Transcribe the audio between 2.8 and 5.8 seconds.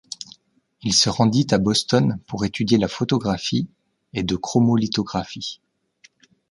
photographie et de chromolithographie.